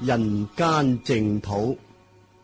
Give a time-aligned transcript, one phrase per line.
[0.00, 1.76] 人間净土，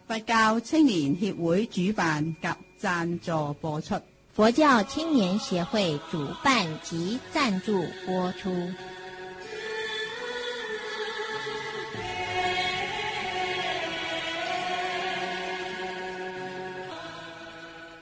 [0.08, 2.48] 佛教青年協會主辦及
[2.80, 3.94] 贊助播出。
[4.32, 8.52] 佛教青年協會主辦及贊助播出。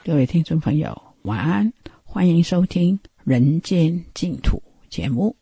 [0.03, 1.71] 各位聽眾朋友，晚安，
[2.11, 5.37] 歡迎收聽《人間净土》節目。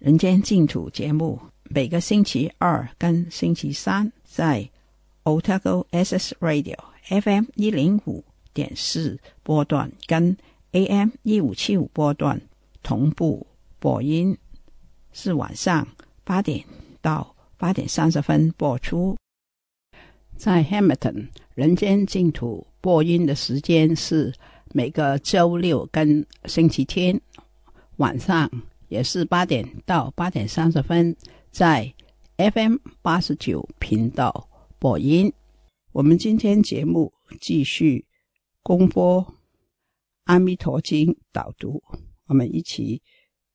[0.04, 1.40] 《人間净土》節目
[1.70, 4.68] 每个星期二跟星期三在
[5.24, 10.34] Otago SS Radio FM 一零五点四波段跟
[10.72, 12.40] AM 一五七五波段
[12.82, 13.46] 同步
[13.78, 14.36] 播音，
[15.12, 15.86] 是晚上
[16.24, 16.64] 八点
[17.02, 19.14] 到八点三十分播出。
[20.36, 21.12] 在 Hamilton
[21.54, 24.32] 《人间净土》播音的时间是
[24.72, 27.20] 每个周六跟星期天
[27.96, 28.50] 晚上，
[28.88, 31.14] 也是八点到八点三十分，
[31.50, 31.92] 在
[32.36, 35.32] FM 八十九频道播音。
[35.92, 38.06] 我们今天节目继续
[38.62, 39.22] 公播
[40.24, 41.82] 《阿弥陀经》导读，
[42.26, 43.02] 我们一起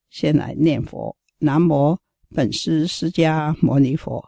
[0.10, 1.98] 先来念佛：南无
[2.36, 4.28] 本师释迦牟尼佛，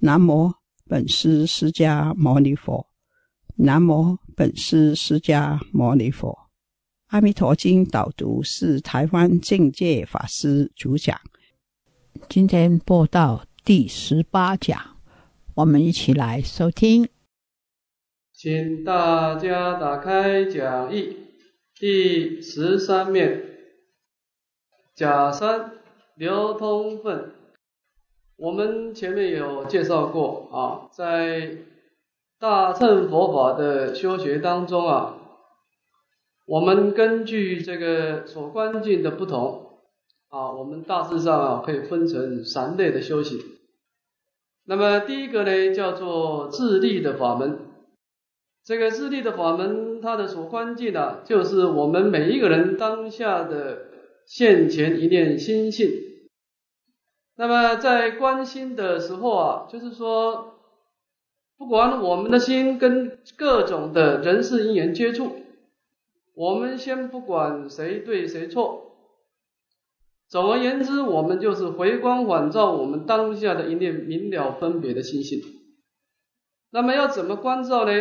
[0.00, 0.52] 南无
[0.84, 2.86] 本师释迦牟尼佛，
[3.56, 6.36] 南无本师释迦牟尼佛。
[7.06, 11.18] 阿弥陀经》导读是台湾境界法师主讲。
[12.28, 14.78] 今天播到第十八讲，
[15.54, 17.08] 我们一起来收听，
[18.32, 21.16] 请大家打开讲义
[21.78, 23.42] 第十三面，
[24.94, 25.72] 甲三
[26.16, 27.32] 流通分。
[28.36, 31.56] 我们前面有介绍过啊，在
[32.38, 35.16] 大乘佛法的修学当中啊，
[36.44, 39.65] 我们根据这个所观境的不同
[40.36, 43.40] 啊，我们大致上啊可以分成三类的修行。
[44.66, 47.58] 那么第一个呢，叫做自立的法门。
[48.62, 53.86] 这个自立的法门，它的所觀境啊，就是我们每一个人当下的
[54.26, 55.88] 现前一念心性。
[57.36, 60.58] 那么在关心的时候啊，就是说，
[61.56, 65.30] 不管我们的心跟各种的人事因缘接触，
[66.34, 68.82] 我们先不管谁对谁错。
[70.28, 75.40] 总而言之，我们就是回光返照我们当下的一念明了分别的心性。
[76.70, 77.92] 那么要怎么关照呢？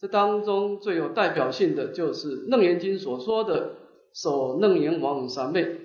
[0.00, 3.74] 这当中最有代表性的就是《楞严经》所说的
[4.14, 5.80] “首楞严王三昧”。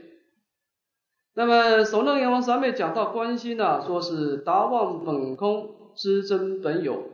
[1.35, 7.09] 那么“首楞严王三昧”讲到觀心啊，说是达望本空，知真本有。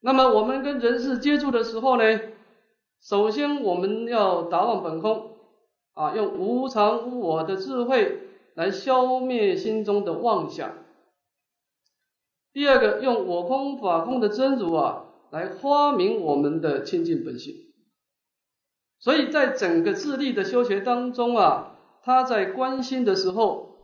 [0.00, 2.20] 那么我们跟人事接触的时候呢，
[3.00, 5.35] 首先我们要达望本空，
[5.96, 8.20] 啊，用无常无我的智慧
[8.54, 10.72] 来消灭心中的妄想。
[12.52, 15.02] 第二个，用我空法空的真如啊。
[15.32, 17.52] 来发明我们的清净本性，
[19.00, 23.76] 所以在整个自力的修学当中啊，他在关心的时候，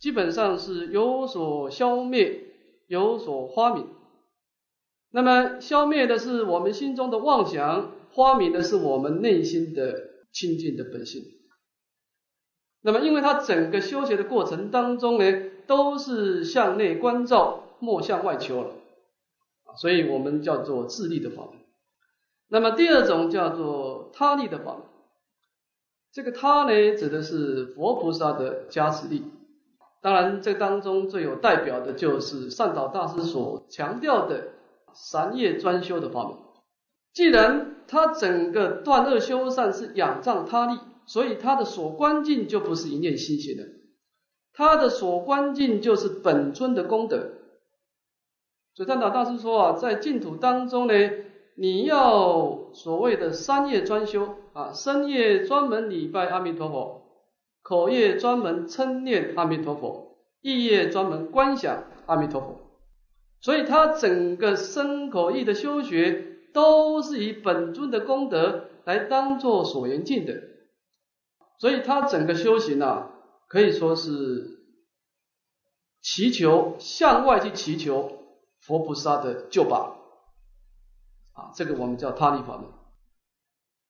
[0.00, 2.40] 基本上是有所消灭，
[2.88, 3.86] 有所发明。
[5.12, 9.94] 那么消灭的是我们心中的妄想，发明的是我们内心的
[10.32, 11.22] 清净的本性。
[12.82, 15.24] 那么因为他整个修学的过程当中呢，
[15.66, 18.70] 都是向內觀照，莫向外求了。
[19.76, 21.60] 所以我们叫做自利的法门。
[22.48, 24.82] 那么第二种叫做他利的法门，
[26.12, 29.24] 这个他呢，指的是佛菩萨的加持力。
[30.02, 34.48] 当然，这当中最有代表的就是善导大师所强调的
[34.92, 36.34] 三业专修的法门。
[37.14, 43.64] 既然他整个断恶修善是仰仗他利，所以他的所观境就不是一念心性的，
[44.52, 47.32] 他的所观境就是本尊的功德。
[48.74, 50.94] 所以善導大師說啊，在净土当中呢，
[51.56, 57.02] 你要所谓的三业专修啊，身业专门礼拜阿弥陀佛，
[57.62, 62.58] 口业专门称念阿弥陀佛，意业专门观想阿弥陀佛。
[63.40, 70.51] 所以他整个身口意的修学，都是以本尊的功德来当作所缘境的。
[71.62, 73.12] 所以他整个修行啊，
[73.46, 74.64] 可以说是
[76.00, 78.18] 祈求向外去祈求。
[78.62, 79.96] 佛菩萨的救拔
[81.32, 82.66] 啊，这个我们叫他力法门。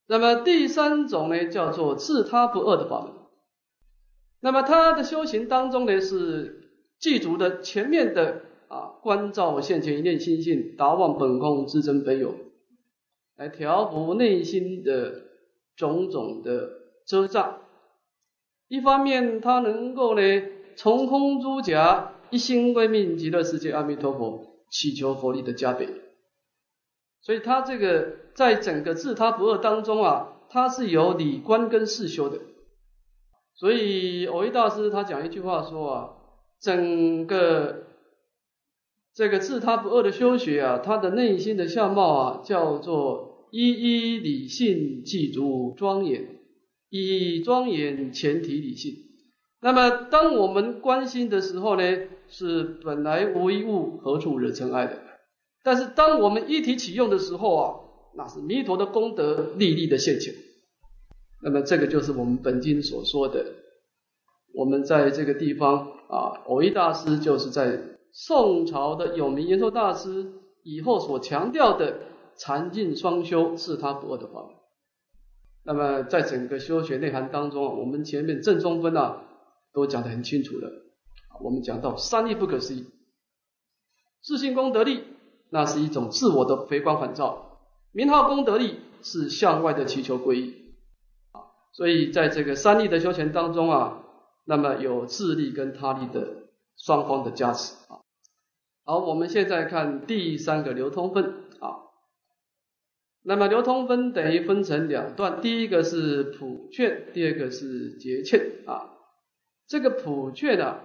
[0.07, 3.13] 那么第三种呢，叫做自他不二的法门。
[4.41, 12.35] 那么他的修行当中呢，是记住的前面的啊，观照现前一念心性，达望本空，自真本有，
[13.37, 15.23] 来调伏内心的
[15.75, 16.71] 种种的
[17.07, 17.62] 遮障。
[18.73, 20.23] 一方面，他能够呢，
[20.77, 25.91] 从空诸假，一心归命极乐世界阿弥陀佛，祈求佛力的加倍。
[27.21, 32.39] 所以，他这个在整个自他不二当中啊，他是有理观跟事修的。
[33.57, 36.11] 所以，藕益大师他讲一句话说啊，
[36.59, 37.89] 整个
[39.13, 46.32] 这个自他不二的修学啊，他的内心的相貌啊，叫做一一理性记住庄严，
[46.95, 48.93] 以庄严前提理性。
[49.63, 51.83] 那么，当我们关心的时候呢，
[52.29, 55.01] 是本来无一物，何处惹尘埃的。
[55.65, 57.75] 但是，当我们一体启用的时候啊，
[58.15, 60.35] 那是弥陀的功德历历的现前。
[61.43, 63.47] 那么这个就是我们本经所说的，
[64.53, 67.81] 我们在这个地方啊，藕益大师就是在
[68.13, 70.31] 宋朝的有名延寿大师
[70.63, 72.01] 以后所强调的
[72.37, 74.62] 禅净双修是他不二的法门。
[75.65, 79.23] 那么在整个修学内涵当中啊，我们前面正中分啊
[79.73, 80.71] 都讲得很清楚了。
[81.41, 82.87] 我们讲到三力不可思议，
[84.23, 85.05] 自信功德力，
[85.51, 87.61] 那是一种自我的回光返照；
[87.93, 90.75] 名号功德力是向外的祈求皈依。
[91.73, 94.03] 所以在这个三力的修行当中啊，
[94.45, 98.03] 那么有自力跟他力的双方的加持啊。
[98.85, 101.35] 好，我们现在看第三个流通分。
[103.23, 108.91] 那么流通分等于分成两段，第一个是普劝，第二个是结劝啊。
[109.67, 110.83] 这个普劝啊，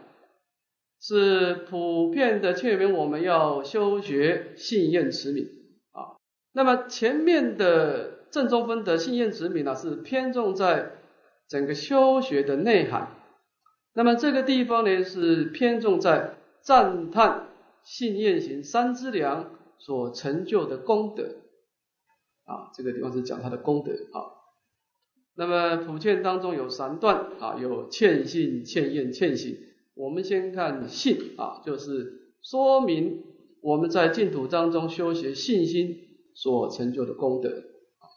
[1.01, 5.47] 是普遍的劝勉我们要修学信愿持名
[5.91, 6.17] 啊。
[6.53, 8.15] 那么前面的。
[8.29, 10.91] 正宗分的信愿执名呢，是偏重在
[11.47, 13.07] 整个修学的内涵。
[13.93, 17.47] 那么这个地方呢，是偏重在赞叹
[17.83, 19.49] 信愿行三资粮
[19.79, 21.37] 所成就的功德。
[22.47, 24.33] 啊，这个地方是讲他的功德啊。
[25.35, 29.55] 那么普劝当中有三段啊，有欠信、欠愿、欠行。
[29.93, 33.23] 我们先看信啊，就是说明
[33.61, 35.95] 我们在净土当中修学信心
[36.33, 37.51] 所成就的功德。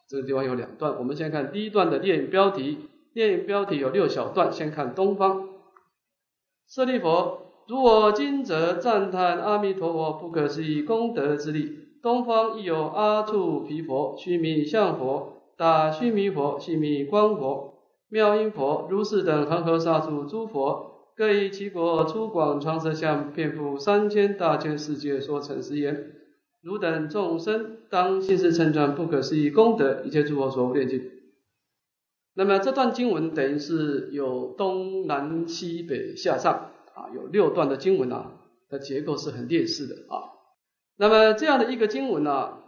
[0.09, 2.79] 这个地方有两段，我们先看第一段的电影标题。
[3.13, 5.49] 电影标题有六小段，先看东方。
[6.69, 11.80] 舍利佛，如我今者赞叹阿弥陀佛不可思议功德之力。
[12.03, 17.75] 东方亦有阿处毗佛、须弥相佛、大须弥佛、须弥光佛、
[18.09, 26.13] 妙音佛、如是等恒河沙数诸佛，各以其国出广长舌相，遍覆三千大千世界，所成实言。
[26.63, 31.11] 汝等众生当信是称传不可思议功德，一切诸佛所不念尽。
[32.35, 38.33] 那么这段经文等于是有东南西北下上啊，有六段的经文啊，
[38.71, 40.40] 的结构是很劣势的啊。
[41.01, 42.59] 那么这样的一个经文呢，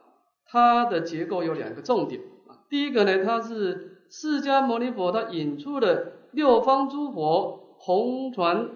[0.47, 2.65] 它的结构有两个重点啊。
[2.71, 8.71] 第一个呢，它是释迦牟尼佛他引出了六方诸佛弘传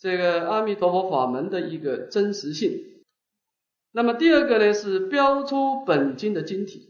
[0.00, 2.72] 这个阿弥陀佛法门的一个真实性。
[3.92, 6.88] 那么第二个呢是标出本经的经体，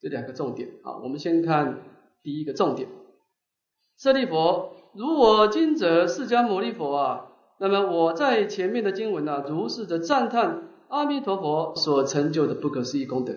[0.00, 0.96] 这两个重点啊。
[1.02, 1.82] 我们先看
[2.22, 2.88] 第一个重点，
[3.98, 7.26] 舍利佛，如我今者释迦牟尼佛啊，
[7.58, 13.34] 那么我在前面的经文呢，如是的赞叹阿弥陀佛所成就的不可思议功德。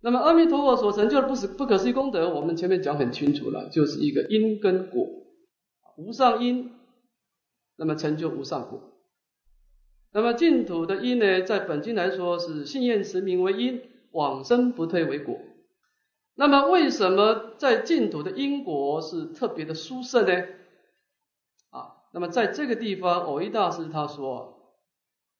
[0.00, 5.06] 那么阿弥陀佛所成就的不是不可思议功德，我们前面讲很清楚了，就是一个因跟果，
[5.96, 6.72] 无上因，
[7.76, 8.92] 那么成就无上果。
[10.12, 15.38] 那么净土的因呢，在本经来说是信愿持名为因，往生不退为果。
[16.34, 20.32] 那么为什么在净土的因果是特别的殊胜呢？
[21.70, 24.57] 啊，那么在这个地方，偶一大师他说，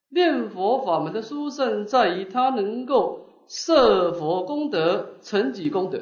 [0.08, 6.00] 念佛法门的殊胜在于他能够摄佛功德，成己功德。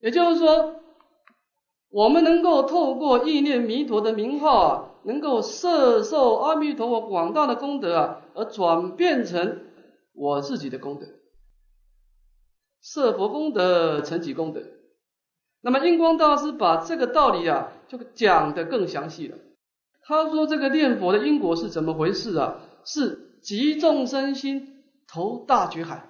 [0.00, 0.76] 也就是说，
[1.90, 4.88] 我们能够透过意念弥陀的名号啊。
[5.04, 9.58] 能够摄受阿弥陀佛广大的功德啊，而转变成
[10.12, 11.06] 我自己的功德，
[12.80, 14.62] 摄佛功德成己功德。
[15.60, 19.36] 那么印光大师把这个道理啊，就讲得更详细了。
[20.04, 22.60] 他说这个念佛的因果是怎么回事啊？
[22.84, 26.08] 是集众生心投大觉海。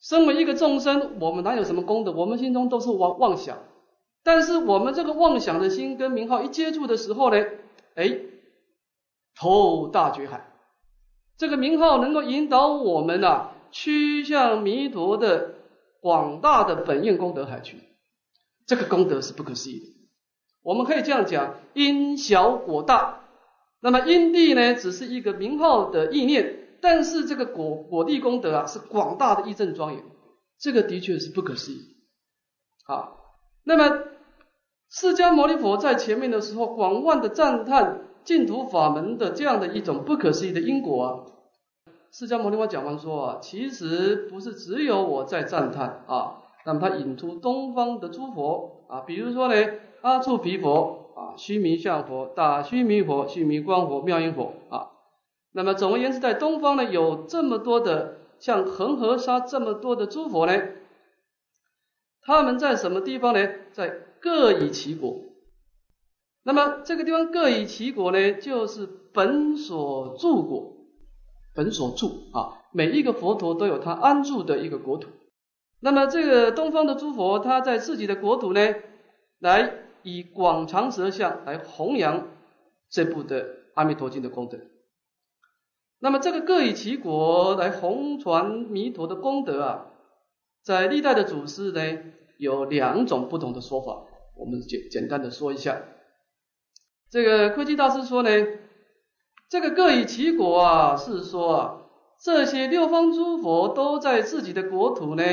[0.00, 2.12] 身为一个众生，我们哪有什么功德？
[2.12, 3.58] 我们心中都是妄妄想。
[4.22, 7.44] 但是我们这个妄想的心跟名号一接触的时候呢？
[7.96, 8.16] 哎，
[9.34, 10.52] 投大觉海，
[11.36, 15.54] 这个名号能够引导我们啊，趋向弥陀的
[16.00, 17.80] 广大的本愿功德海去。
[18.66, 19.97] 这个功德是不可思议的。
[20.62, 23.20] 我们可以这样讲：因小果大。
[23.80, 30.02] 那么因地呢，只是一个名号的意念，但是这个果果地功德啊，是广大的义正庄严。
[30.58, 31.78] 这个的确是不可思议。
[32.86, 33.10] 啊，
[33.64, 34.02] 那么
[34.90, 41.08] 释迦牟尼佛在前面的时候，广泛的赞叹净土法门的这样的一种不可思议的因果啊。
[42.10, 49.54] 释迦牟尼佛讲完说啊，其实不是只有我在赞叹啊，那么他引出东方的诸佛啊，比如说呢，
[50.02, 54.90] 阿处毗佛啊，须弥相佛、大须弥佛、须弥光佛、妙音佛啊。
[55.52, 60.52] 那么总而言之，在东方呢，有这么多的像恒河沙这么多的诸佛呢。
[62.22, 63.48] 他们在什么地方呢？
[63.72, 63.88] 在
[64.20, 65.16] 各以其国。
[66.42, 70.76] 那么这个地方各以其国呢，就是本所住国，
[71.54, 72.62] 本所住啊。
[72.70, 75.08] 每一个佛陀都有他安住的一个国土。
[75.80, 78.74] 那么这个东方的诸佛，他在自己的国土呢，
[79.38, 79.72] 来
[80.08, 82.28] 以广长舌相来弘扬
[82.88, 84.58] 这部的《阿弥陀经》的功德。
[85.98, 89.86] 那么这个各以其国来弘传弥陀的功德啊，
[90.62, 91.98] 在历代的祖师呢。
[92.38, 94.04] 有两种不同的说法，
[94.36, 95.82] 我们简简单的说一下。
[97.10, 98.30] 这个窥基大师说呢，
[99.48, 101.82] 这个各以其国啊，是说啊，
[102.22, 105.24] 这些六方诸佛都在自己的国土呢，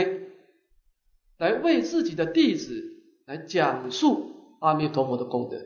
[1.38, 2.84] 来为自己的弟子
[3.28, 4.35] 来讲述
[4.66, 5.58] 阿弥陀佛的功德。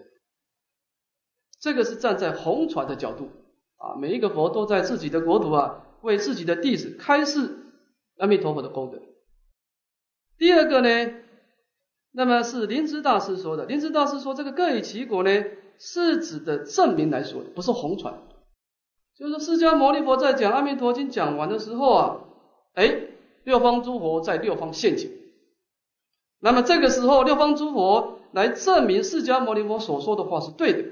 [1.59, 3.29] 这个是站在弘传的角度
[3.77, 7.57] 啊，每一个佛都在自己的国土啊，为自己的弟子开示
[8.17, 8.99] 阿弥陀佛的功德。
[10.37, 11.13] 第二个呢？
[12.11, 13.65] 那么是灵芝大师说的。
[13.65, 15.43] 灵芝大师说，这个各以其果呢，
[15.77, 18.23] 是指的证明来说的，不是红传。
[19.15, 22.21] 就是，释迦牟尼佛在讲《阿弥陀经》讲完的时候啊，
[22.73, 23.01] 哎，
[23.43, 25.11] 六方诸佛在六方现前。
[26.39, 30.83] 那么这个时候，六方诸佛来证明释迦牟尼佛所说的话是对的。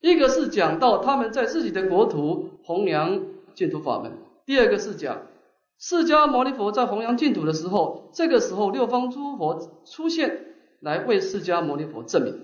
[0.00, 3.22] 一个是讲到他们在自己的国土弘扬
[3.54, 4.12] 净土法门，
[4.46, 5.26] 第二个是讲。
[5.78, 10.44] 释迦牟尼佛在弘扬净土的时候，这个时候六方诸佛出现
[10.80, 12.38] 来为释迦牟尼佛证明，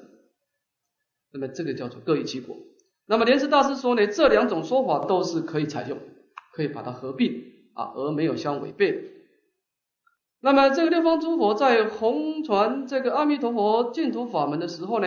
[1.33, 2.57] 那么这个叫做各以其果。
[3.05, 5.99] 那么莲池大师说呢，这两种说法都是可以采用，
[6.55, 7.43] 可以把它合并
[7.75, 9.16] 啊，而没有相违背。
[10.41, 15.07] 那么这个六方诸佛在弘传这个阿弥陀佛净土法门的时候呢，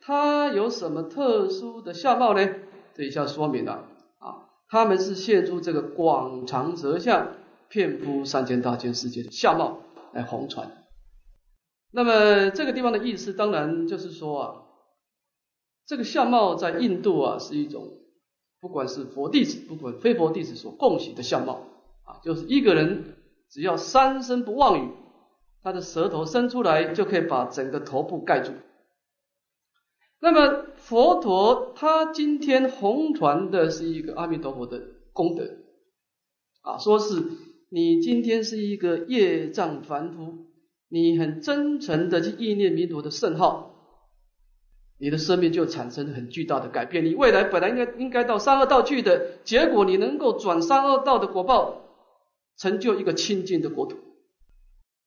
[0.00, 2.48] 它有什么特殊的相貌呢？
[2.94, 3.84] 这一下说明了
[4.18, 7.34] 啊，他们是现出这个广长舌相。
[7.72, 9.78] 遍布三千大千世界的相貌
[10.12, 10.72] 来弘传。
[11.92, 14.54] 那么这个地方的意思，当然就是说啊，
[15.86, 17.86] 这个相貌在印度啊是一种，
[18.60, 21.62] 不管是佛弟子，不管非佛弟子所共喜的相貌
[22.02, 23.14] 啊，就是一个人
[23.50, 24.92] 只要三声不妄语，
[25.62, 28.52] 他的舌头伸出来就可以把整个头部盖住。
[30.20, 34.80] 那么佛陀他今天弘传的是一个阿弥陀佛的
[35.12, 35.44] 功德
[36.62, 37.22] 啊，说是。
[37.72, 40.46] 你今天是一个业障凡夫，
[40.88, 43.76] 你很真诚的去意念弥陀的圣号，
[44.98, 47.04] 你的生命就产生很巨大的改变。
[47.04, 51.89] 你未来本来应该应该到三恶道去的，结果你能够转三恶道的果报，
[52.60, 53.96] 成就一个清净的国土。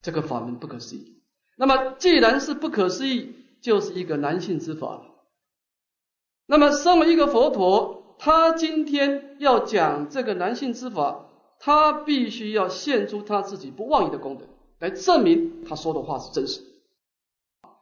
[0.02, 1.22] 这个法门不可思议。
[1.56, 5.02] 那么既然是不可思议，就是一个男性之法。
[6.46, 11.30] 那么身为一个佛陀，他今天要讲这个男性之法。
[11.66, 14.44] 他必须要献出他自己不妄语的功德，
[14.80, 16.60] 来证明他说的话是真实。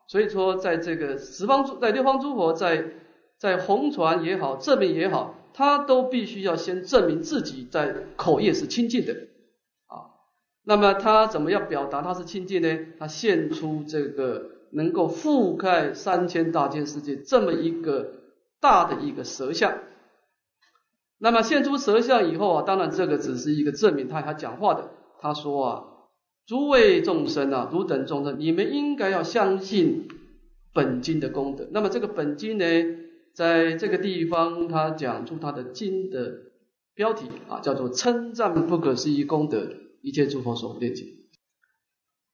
[0.08, 2.92] 所以说，在这个十方诸在六方诸佛在
[3.40, 9.16] 在弘传也好，证明也好，他都必须要先证明自己在口业是清净的。
[10.64, 12.80] 那么他怎么样表达他是清净呢？
[13.00, 18.12] 他献出这个能够覆盖三千大千世界这么一个
[18.60, 19.80] 大的一个舌相。
[21.18, 24.92] 那么现出舌相以后啊，当然这个只是一个证明，他还讲话的。
[25.20, 25.84] 他说啊，
[26.48, 30.08] 诸位众生啊，汝等众生，你们应该要相信
[30.74, 31.68] 本经的功德。
[31.72, 32.66] 那么这个本经呢，
[33.36, 36.34] 在这个地方他讲出他的经的
[36.96, 39.68] 标题啊，叫做称赞不可思议功德，
[40.02, 41.08] 一切诸佛所不念经。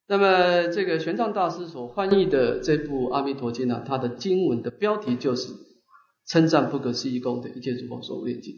[0.07, 5.53] 那么这个玄奘大师所翻译的这部《阿弥陀经》呢，它的经文的标题就是
[6.25, 8.55] 称赞不可思议功德，一切诸佛所不念经。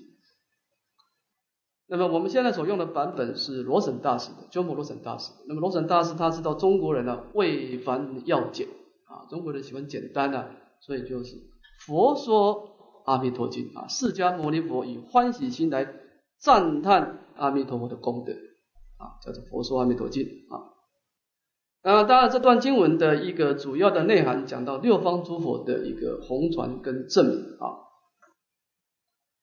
[1.88, 5.32] 那么我们现在所用的版本是罗什大师的，鸠摩罗什大师。
[5.48, 8.68] 那么罗什大师他知道中国人呢为繁要简
[9.08, 10.52] 啊，中国人喜欢简单啊，
[10.82, 11.36] 所以就是
[11.88, 15.92] 佛说阿弥陀经啊，释迦牟尼佛以欢喜心来
[16.38, 18.34] 赞叹阿弥陀佛的功德
[19.00, 20.24] 啊，叫做《佛说阿弥陀经》
[20.56, 20.70] 啊。
[21.82, 27.88] 那当然，这段经文的一个主要的内涵讲到六方诸佛的一个弘传跟证明啊。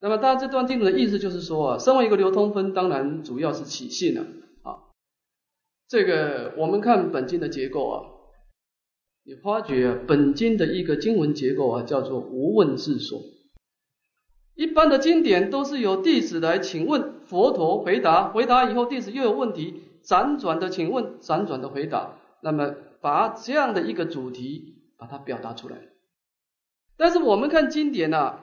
[0.00, 4.92] 那么，当然这段经文的意思就是说啊，身为一个流通分，当然主要是起信了啊。
[5.88, 8.04] 这个我们看本经的结构啊，
[9.24, 13.18] 你发觉，本经的一个经文结构啊，叫做无问自说。
[14.54, 22.12] 一般的经典都是由弟子来请问佛陀回答，回答以后弟子又有问题，辗转的请问，辗转的回答。
[22.40, 25.76] 那么把这样的一个主题把它表达出来，
[26.96, 28.36] 但是我们看经典呐，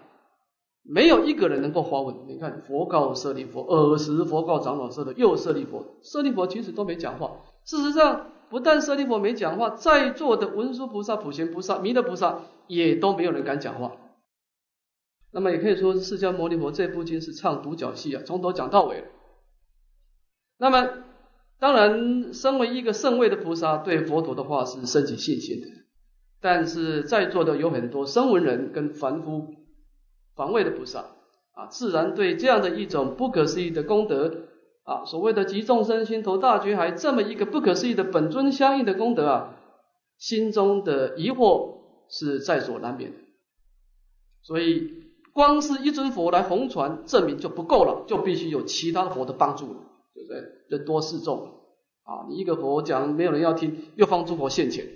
[0.84, 2.16] 没有一个人能够发问。
[2.28, 7.32] 你看佛告舍利弗，尔时佛告长老舍的，又舍利弗，舍利弗其实都没讲话。
[7.64, 13.94] 事实上，不但舍利弗没讲话，在座的文殊菩萨、普贤菩萨、弥勒菩萨也都没有人敢讲话。
[15.34, 19.04] 那么也可以说，释迦牟尼佛这部经是唱独角戏啊，从头讲到尾。
[20.58, 21.04] 那么。
[21.60, 25.68] 当然，身为一个圣位的菩萨，对佛陀的话是升起信心的。
[26.42, 29.48] 但是在座的有很多声闻人跟凡夫、
[30.36, 31.06] 凡位的菩萨
[31.54, 34.48] 啊，自然对这样的一种不可思议的功德
[34.84, 39.56] 啊，所谓的集众生心头大觉海这么一个不可思议的本尊相应的功德啊，
[40.18, 41.78] 心中的疑惑
[42.10, 43.18] 是在所难免的。
[44.42, 45.03] 所以，
[45.34, 49.80] 光是一尊佛来弘传证明就不够了，就必须有其他佛的帮助了。
[50.14, 50.44] 对不对？
[50.70, 51.44] 人多势众
[52.04, 54.88] 啊，你一个佛讲没有人要听，又放诸佛现前，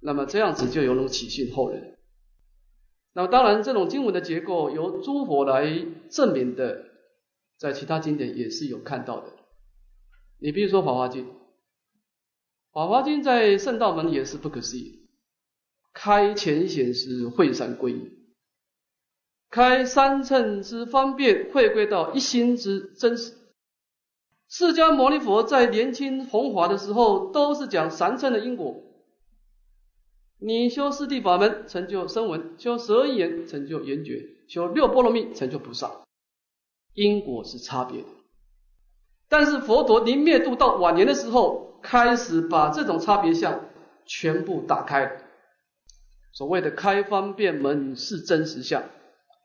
[0.00, 1.98] 那么这样子就有种起信后人。
[3.12, 6.84] 那么当然，这种经文的结构由诸佛来证明的，
[7.58, 9.32] 在其他经典也是有看到的。
[10.40, 11.26] 你比如说《法华经》，
[12.72, 15.06] 《法华经》在圣道门也是不可思议，
[15.94, 18.10] 开前显示会三归一，
[19.52, 23.34] 开三乘之方便，会归到一心之真实。
[24.48, 28.82] 释迦牟尼佛在年轻弘法的时候，都是讲三乘的因果。
[30.38, 36.00] 你修四谛法门，成就声闻；修十二言，成就缘觉；修六波罗蜜，成就菩萨。
[36.94, 38.08] 因果是差别的。
[39.28, 43.66] 但是佛陀临灭度到晚年的时候，开始把这种差别相
[44.06, 45.12] 全部打开。
[46.32, 48.82] 所谓的开方便门是真实相。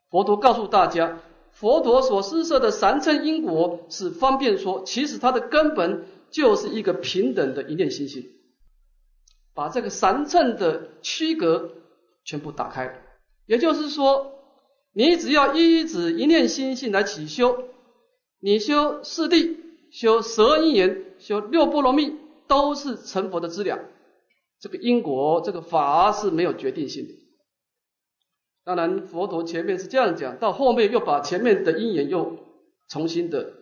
[0.09, 1.19] 佛陀告诉大家。
[1.51, 8.29] 佛陀所施设的三乘因果是方便说，其实它的根本就是一个平等的一念心性，
[9.55, 11.71] 把这个三乘的区隔
[12.23, 13.01] 全部打开。
[13.47, 14.33] 也就是说，
[14.93, 17.63] 你只要依止一念心性来起修，
[18.39, 19.57] 你修四谛、
[19.89, 22.13] 修十二因缘、修六波罗蜜，
[22.47, 23.79] 都是成佛的资粮。
[24.59, 27.13] 这个因果，这个法是没有决定性的。
[28.67, 32.35] 当然，佛陀前面是这样讲，到后面又把前面的因缘又
[32.89, 33.53] 重新的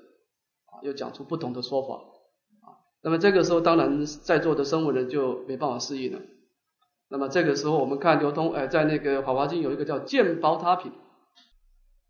[0.65, 1.93] 啊，又讲出不同的说法
[2.67, 2.81] 啊。
[3.03, 6.19] 那么这个时候，当然在座的生物人就没办法适应了。
[7.07, 10.91] 那么这个时候，我们看流通，哎，在那个《法华经》有一个叫见宝塔品，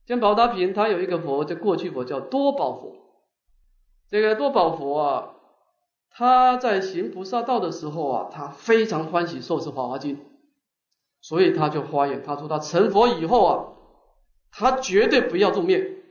[0.05, 2.95] 见宝塔品，它有一个佛，叫过去佛叫多宝佛。
[4.08, 5.36] 这个多宝佛啊，
[6.12, 10.15] 他在行菩萨道的时候啊，他非常欢喜受持《法华经》。
[11.28, 13.74] 所以他就发言，他说他成佛以后啊，
[14.52, 16.04] 他绝对不要入灭，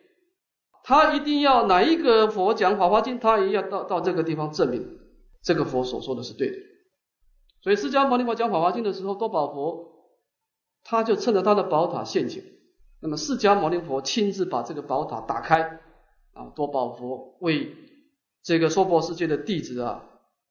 [0.82, 4.98] 他一定要哪一个佛讲法华经，他也要到到这个地方证明
[5.40, 6.56] 这个佛所说的是对的。
[7.62, 9.86] 所以释迦牟尼佛讲法华经的时候，多宝佛
[10.82, 12.42] 他就趁着他的宝塔现前，
[13.00, 15.78] 那么释迦牟尼佛亲自把这个宝塔打开
[16.32, 17.72] 啊，多宝佛为
[18.42, 20.04] 这个娑婆世界的弟子啊，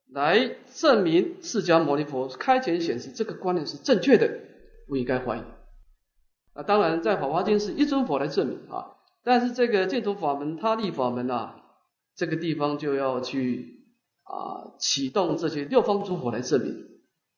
[0.09, 4.52] 来证明释迦牟尼佛开前显示这个观念是正确的。
[4.93, 5.41] 不应该怀疑
[6.53, 6.61] 啊！
[6.61, 11.63] 当然，在《法华经》是一尊佛来证明啊，但是这个净土法门、他立法门啊，
[12.15, 13.87] 这个地方就要去
[14.21, 16.75] 啊启动这些六方诸佛来证明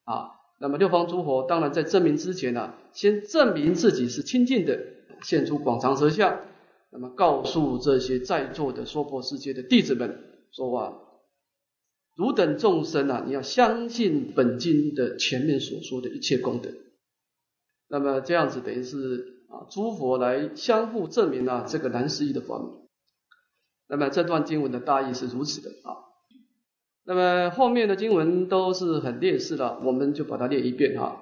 [0.03, 0.31] 啊。
[0.59, 4.77] 那么六方诸佛当然在证明之前呢，先证明自己是清净的，
[5.21, 6.37] 现出广长舌相，
[6.91, 10.19] 那么告诉这些在座的娑婆世界的弟子们
[10.51, 10.93] 说啊，
[12.17, 16.69] 汝等众生啊，你要相信本经的前面所说的一切功德。
[17.87, 22.67] 那么这样子等于是啊，诸佛来相互证明啊这个南思议的法门。
[23.87, 26.01] 那么这段经文的大意是如此的啊。
[27.05, 31.21] 那么后面的经文都是很劣势的，我们就把它念一遍哈。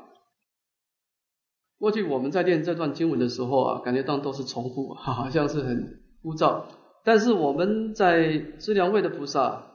[1.78, 6.63] 过去我们在念这段经文的时候啊，感觉到都是重复， 好像是很枯燥。
[7.04, 9.65] 但是我们在资粮位的菩萨，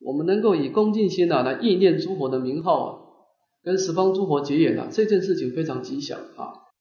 [0.00, 3.07] 我们能够以恭敬心啊来意念诸佛的名号。
[3.68, 6.72] 跟十方诸佛结缘啊，这件事情非常吉祥啊，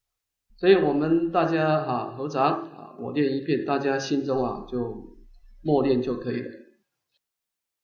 [0.56, 5.18] 所以我们大家哈合掌啊，我念一遍，大家心中啊就
[5.62, 6.50] 默念就可以了。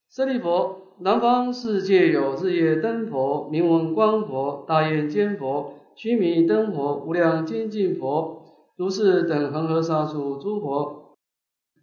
[0.10, 8.46] 舍利佛，南方世界有日夜灯佛、明文光佛、大眼尖佛、须弥灯佛、无量精进佛、
[8.78, 11.18] 如是等恒河沙数诸佛，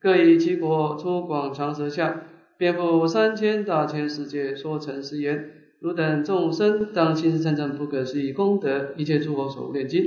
[0.01, 2.23] 各以其国出广长舌相，
[2.57, 10.05] 遍覆三千大千世界，说成是言：汝等众生，当心是称赞不可思议功德，一切诸佛所无念经。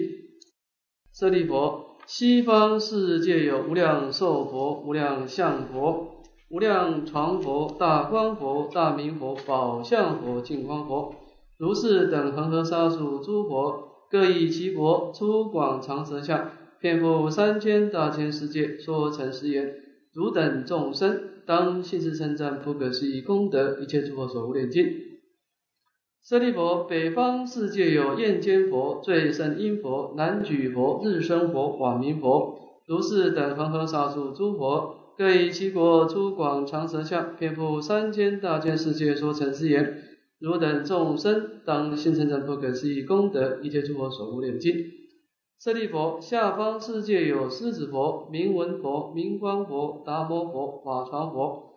[1.12, 11.16] 舍利佛，西方世界有无量寿佛、无量相佛、无量床佛、大光佛、大明佛、宝相佛、净光佛，
[11.58, 16.52] 如是等恒河沙数诸佛，各以其国出广长舌相。
[16.80, 19.74] 遍覆三千大千世界，说成是言：
[20.14, 25.13] 汝等众生，当信是称赞不可思议功德，一切诸佛所无念经。
[26.26, 40.02] 舍利佛，北方世界有焰尖佛、最胜音佛、南举佛、日生佛、法明佛，如是等恒河沙数诸佛，各以其国出广长舌相，遍覆三千大千世界，说成是言：
[40.40, 44.74] 汝等众生，当信称赞不可思议功德，一切诸佛所无念尽。
[45.60, 51.73] 舍利佛，下方世界有狮子佛、明文佛、明光佛、达摩佛、法传佛、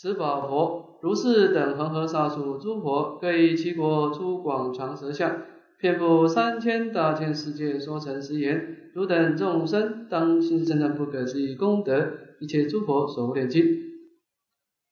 [0.00, 5.42] 此宝佛、如是等恒河沙数诸佛，各以其国诸广长舌相，
[5.80, 13.64] 遍覆三千大千世界，说成是言：汝等众生，当心称赞不可思议功德，一切诸佛所无念经。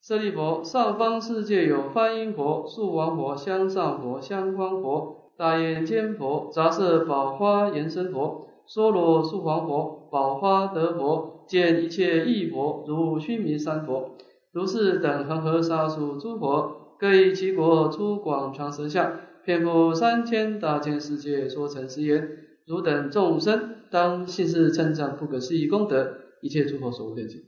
[0.03, 5.31] 舍利佛，上方世界有梵音佛、树王佛、香上佛、香光佛。
[5.39, 14.17] 大眼尖佛、杂色宝花延伸佛、娑罗树王佛、宝花德佛、见一切异佛，如须弥山佛、
[14.57, 22.27] 如是等恒河沙数诸佛，各以其国出广长舌相，遍覆三千大千世界，说成是言：
[22.65, 27.43] 汝等众生，当信是称赞不可思议功德，一切诸佛所无念尽。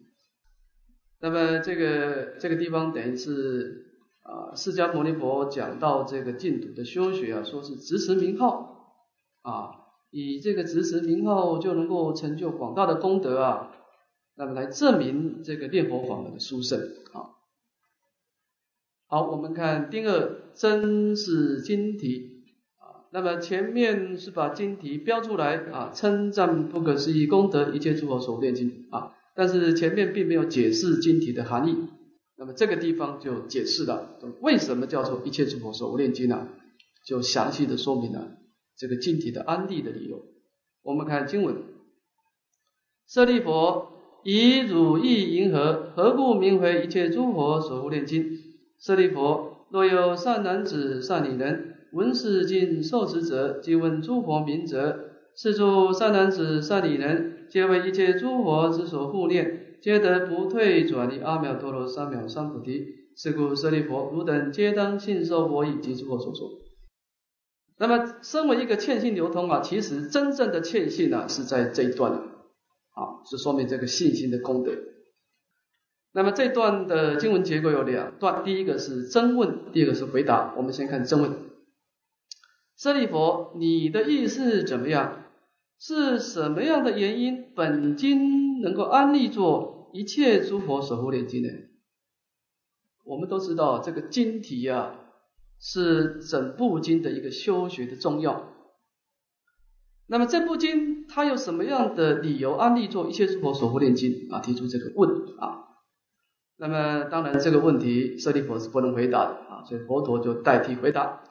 [1.22, 3.86] 那么这个这个地方等于是。
[4.28, 8.98] 啊，释迦牟尼佛讲到这个净土的修学啊，说是执持名号
[9.40, 9.70] 啊，
[10.10, 13.70] 以这个执持名号就能够成就广大的功德啊，
[14.38, 16.79] 那么来证明这个念佛法门的殊胜
[17.12, 17.35] 啊。
[19.09, 22.44] 好，我们看第二真是经题
[22.77, 31.88] 啊，那么前面是把经题标出来啊，称赞不可思议功德，一切诸佛所念经啊，但是前面并没有解释经题的含义。
[32.37, 36.48] 那么这个地方就解释了为什么叫做一切诸佛所无念经呢？
[37.05, 38.37] 就详细的说明了
[38.77, 40.24] 这个经体的安立的理由。
[40.83, 41.57] 我们看经文：
[43.09, 43.97] 舍利佛，
[44.30, 45.90] 以汝意云何？
[45.96, 48.38] 何故名为一切诸佛所护念经？
[48.78, 54.98] 舍利佛，若有善男子、善女人闻是经受持者，即问诸佛名者，
[55.34, 59.78] 是诸善男子、善女人，皆为一切诸佛之所护念。
[59.80, 62.84] 皆得不退转离阿耨多罗三藐三菩提。
[63.16, 66.50] 是故舍利弗，汝等皆当信受我以及诸佛所说。
[67.78, 72.20] 那么，身为一个欠信流通啊，其实真正的欠信呢，是在这一段，
[73.24, 74.72] 是说明这个信心的功德。
[76.12, 80.54] 那么这段的经文结构有两段，第一个是真问，第二个是回答。
[80.56, 81.32] 我们先看真问：
[82.76, 85.24] 舍利弗，你的意思怎么样？
[85.78, 87.52] 是什么样的原因？
[87.54, 88.38] 本经。
[88.61, 91.48] 能够安立做一切诸佛守护念经呢？
[93.04, 94.98] 我们都知道这个经题啊，
[95.61, 98.52] 是整部经的一个修学的重要。
[100.08, 104.40] 那么这部经它有什么样的理由安立做一切诸佛守护念经啊？
[104.40, 105.68] 提出这个问啊。
[106.56, 111.22] 那么当然这个问题舍利佛是不能回答的啊，所以佛陀就代替回答。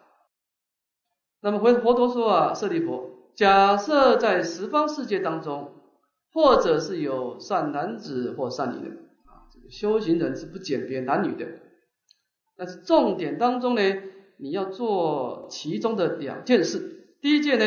[1.41, 5.73] 那么回佛陀说啊，舍利佛，假设在十方世界当中。
[6.33, 11.47] 或者是有善男子或善女人啊，这个修行人是不鉴别男女的。
[12.55, 13.81] 但是重点当中呢，
[14.37, 17.15] 你要做其中的两件事。
[17.21, 17.65] 第一件呢，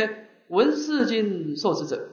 [0.50, 2.08] 文世经受持者。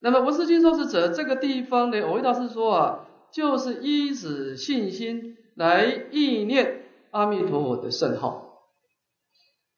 [0.00, 8.68] 那么文世经受持者这个地方呢，我维大师说啊，就是依止信心来意念阿弥陀佛的圣号，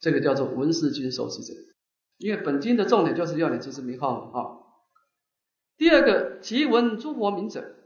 [0.01, 1.53] 这个叫做文世经受持者。
[2.17, 4.59] 因为本经的重点就是要你知持名号啊。
[5.77, 7.77] 第二个，即闻诸佛名者，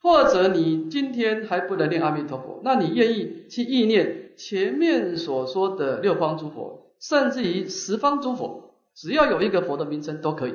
[0.00, 10.54] 或者你今天还不能念阿弥陀佛，那你愿意去意念前面所说的六方诸佛，甚至于十方诸佛，只要有一个佛的名称都可以。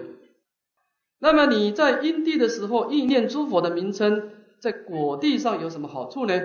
[1.19, 6.41] 那么你在因地的时候意念诸佛的名称，在果地上有什么好处呢？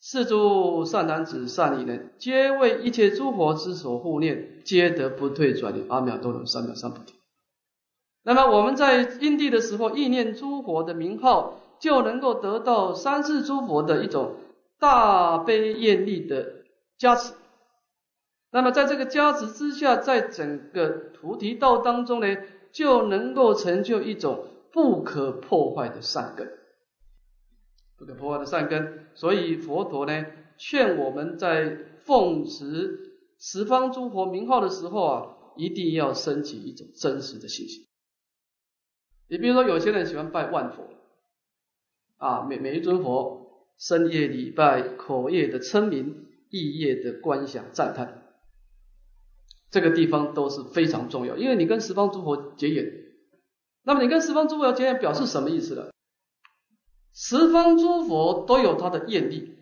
[0.00, 7.14] 是诸善男子、善女人，皆为一切诸佛之所护念，皆得不退转离阿弥陀罗三藐三菩提。
[8.22, 14.36] 那么我们在因地的时候，意念诸佛的名号，就能够得到三世诸佛的一种
[14.78, 16.46] 大悲愿力的
[16.96, 17.32] 加持。
[18.50, 22.36] 那么在这个加持之下，在整个菩提道当中呢，
[22.72, 26.50] 就能够成就一种不可破坏的善根，
[27.98, 29.06] 不可破坏的善根。
[29.14, 30.24] 所以佛陀呢，
[30.56, 37.86] 劝我们在奉持十方诸佛名号的时候啊，一定要升起一种真实的信心。
[39.28, 40.84] 你比如说，有些人喜欢拜万佛，
[42.16, 48.17] 啊，每每一尊佛，深夜礼拜，口业的称名，意业的观想赞叹，
[49.70, 52.86] 这个地方都是非常重要，因为你跟十方诸佛结缘，
[53.84, 55.90] 那么你跟十方诸佛结缘，表示什么意思呢？
[57.12, 59.56] 十方诸佛都有他的业力，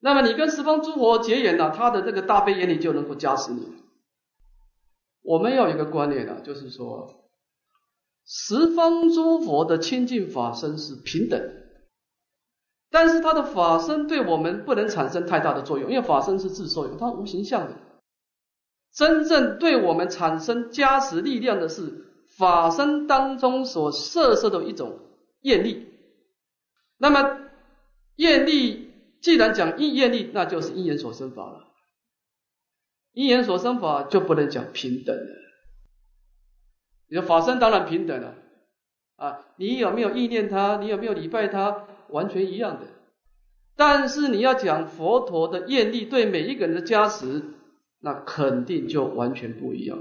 [0.00, 3.72] 那么你跟十方诸佛结缘呢，他的这个大悲愿力就能够加持你。
[5.22, 7.14] 我们要有一个观念啊，就是说。
[8.30, 11.40] 十方诸佛的清净法身是平等，
[12.90, 17.74] 但是他的法身对我们不能产生太大的作用，因为法身是自受用，它无形象的。
[18.98, 22.04] 真正对我们产生加持力量的是
[22.36, 24.98] 法身当中所摄受的一种
[25.40, 25.86] 业力。
[26.96, 27.38] 那么
[28.16, 31.68] 业力既然讲因业力，那就是因缘所生法了。
[33.12, 35.32] 因缘所生法就不能讲平等了。
[37.06, 38.34] 你说法身当然平等了
[39.14, 39.46] 啊！
[39.54, 40.78] 你有没有意念他？
[40.78, 41.86] 你有没有礼拜他？
[42.08, 42.88] 完全一样的。
[43.76, 47.44] 但是你要讲佛陀的愿力对每一个人的加持，
[48.00, 49.98] 那肯定就完全不一样。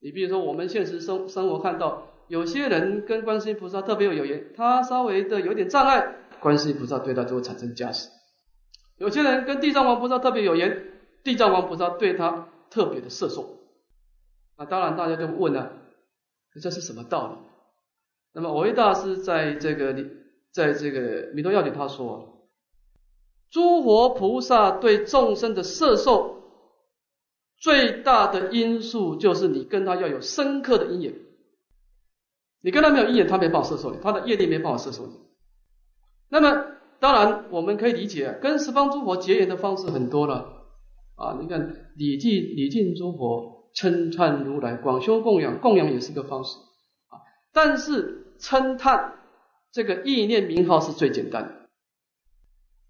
[0.00, 8.08] 你比如说，我们现实生生活看到有些人跟观世音菩萨特别有有缘，他稍微的有点障碍，观世音菩萨对他就会产生加持。
[8.96, 10.86] 有些人跟地藏王菩萨特别有缘，
[11.24, 13.58] 地藏王菩萨对他特别的摄受。
[14.56, 15.72] 那当然，大家就问了，
[16.60, 17.38] 这是什么道理？
[18.34, 19.94] 那么，维大师在这个
[20.52, 22.48] 在这个弥陀要解他说，
[23.50, 26.37] 诸佛菩萨对众生的摄受，
[27.60, 31.14] 最大的因素就是你跟他要有深刻的因缘。
[32.60, 35.12] 你跟他没有因缘，他没办法摄受你，他的业力没办法摄受你。
[36.28, 36.64] 那么，
[37.00, 40.64] 当然我们可以理解，跟十方诸佛结缘的方式很多了
[41.16, 41.38] 啊。
[41.40, 43.56] 你看礼敬礼敬诸佛。
[43.74, 46.56] 称叹如来，广修供养，供养也是个方式
[47.10, 47.20] 啊。
[47.52, 49.18] 但是称叹
[49.70, 51.68] 这个意念名号是最简单的。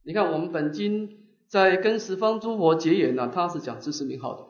[0.02, 4.46] 你看我们本经在跟十方诸佛结缘呢，他是讲知识名号的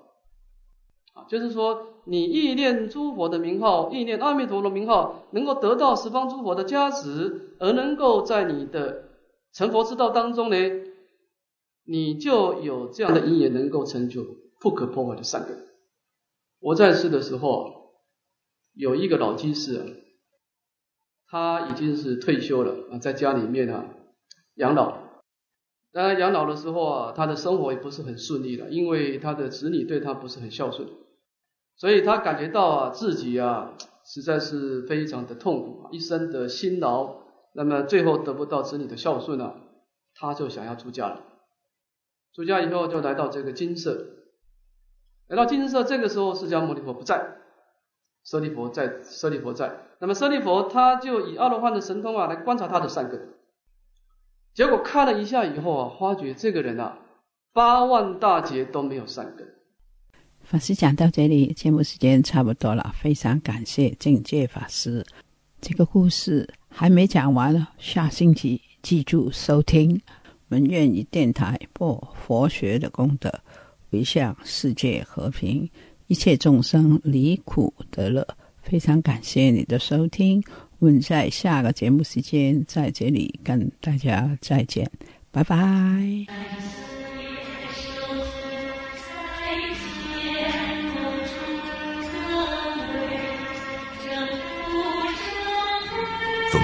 [1.29, 9.05] 就是说你意念诸佛的名号，意念阿弥陀罗名号，能够得到十方诸佛的加持，而能够在你的
[9.53, 10.57] 成佛之道当中呢，
[11.85, 14.25] 你就有这样的因缘，能够成就
[14.61, 15.67] 不可破坏的善根。
[16.61, 17.93] 我在世的时候，
[18.75, 20.03] 有一个老居士，
[21.29, 23.87] 他已经是退休了啊，在家里面啊
[24.55, 25.09] 养老。
[25.91, 30.87] 当然养老的时候啊，他的生活也不是很顺利了，因为他的子女对他不是很孝顺，
[31.79, 33.73] 所以他感觉到啊自己啊
[34.05, 37.19] 实在是非常的痛苦，一生的辛劳，
[37.55, 39.55] 那么最后得不到子女的孝顺啊，
[40.15, 41.23] 他就想要出家了。
[42.35, 44.07] 出家以后就来到这个金色。
[45.29, 47.37] 来到金色，这个时候释迦牟尼佛不在，
[48.25, 49.79] 舍利佛在，舍利佛在。
[50.01, 53.35] 那么舍利佛他就以阿罗汉的神通啊来观察他的善根，
[54.55, 56.99] 结果看了一下以后啊，发觉这个人啊
[57.53, 59.58] 八万大劫都没有善根。
[60.51, 65.05] 法师讲到这里，节目时间差不多了，非常感谢境界法师。
[65.61, 70.01] 这个故事还没讲完呢，下星期记住收听。
[70.49, 73.31] 我们愿以电台播佛学的功德。
[73.91, 75.69] 回向世界和平，
[76.07, 78.27] 一切众生离苦得乐。
[78.63, 80.43] 非常感谢你的收听，
[80.79, 84.91] 我们在下个节目时间在这里跟大家再见，
[85.31, 85.59] 拜拜。